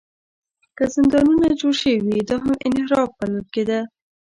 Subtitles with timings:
[0.75, 3.79] که زندانونه جوړ شوي وي، دا هم انحراف بلل کېده.